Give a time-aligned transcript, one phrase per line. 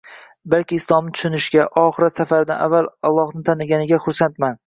[0.53, 4.59] balki Islomni tushunganiga, oxirat safaridan avval Allohni taniganiga xursandman.